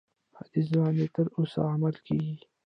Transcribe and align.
حدیث 0.37 0.67
باندي 0.75 1.07
تر 1.15 1.25
اوسه 1.37 1.59
عمل 1.73 1.95
کیږي. 2.07 2.35